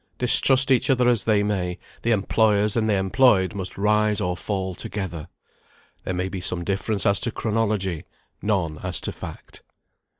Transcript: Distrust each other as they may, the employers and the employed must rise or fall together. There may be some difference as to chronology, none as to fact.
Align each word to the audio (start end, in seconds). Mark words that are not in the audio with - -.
Distrust 0.17 0.71
each 0.71 0.89
other 0.89 1.07
as 1.07 1.25
they 1.25 1.43
may, 1.43 1.77
the 2.01 2.09
employers 2.09 2.75
and 2.75 2.89
the 2.89 2.95
employed 2.95 3.53
must 3.53 3.77
rise 3.77 4.19
or 4.19 4.35
fall 4.35 4.73
together. 4.73 5.27
There 6.05 6.13
may 6.15 6.27
be 6.27 6.41
some 6.41 6.63
difference 6.63 7.05
as 7.05 7.19
to 7.19 7.31
chronology, 7.31 8.05
none 8.41 8.79
as 8.79 8.99
to 9.01 9.11
fact. 9.11 9.61